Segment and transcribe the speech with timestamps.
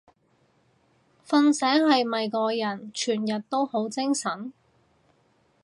[1.27, 4.51] 瞓醒係咪個人全日都好精神？